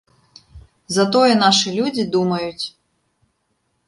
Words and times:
Затое 0.95 1.33
нашы 1.43 1.73
людзі 1.79 2.05
думаюць. 2.15 2.65